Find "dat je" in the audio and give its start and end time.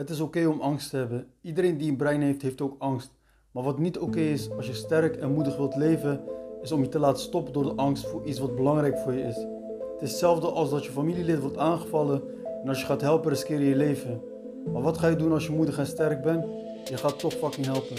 10.70-10.90